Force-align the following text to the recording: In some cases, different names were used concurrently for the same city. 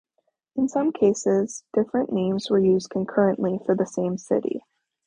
In 0.55 0.67
some 0.67 0.91
cases, 0.91 1.63
different 1.75 2.11
names 2.11 2.49
were 2.49 2.57
used 2.57 2.89
concurrently 2.89 3.59
for 3.67 3.75
the 3.75 3.85
same 3.85 4.17
city. 4.17 4.63